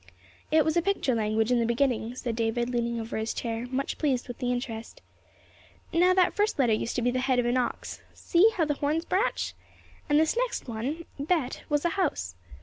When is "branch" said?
9.05-9.53